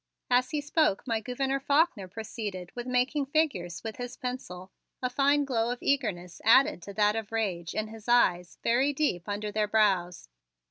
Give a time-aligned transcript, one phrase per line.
[0.31, 5.45] As he spoke, my Gouverneur Faulkner proceeded with making figures with his pencil, a fine
[5.45, 9.67] glow of eagerness added to that of rage in his eyes very deep under their
[9.67, 10.27] brows.